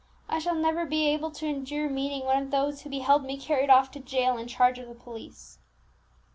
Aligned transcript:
I 0.27 0.39
shall 0.39 0.55
never 0.55 0.83
be 0.83 1.05
able 1.09 1.29
to 1.29 1.45
endure 1.45 1.87
meeting 1.87 2.25
one 2.25 2.41
of 2.41 2.49
those 2.49 2.81
who 2.81 2.89
beheld 2.89 3.23
me 3.23 3.37
carried 3.37 3.69
off 3.69 3.91
to 3.91 3.99
jail 3.99 4.35
in 4.35 4.47
charge 4.47 4.79
of 4.79 4.87
the 4.87 4.95
police!" 4.95 5.59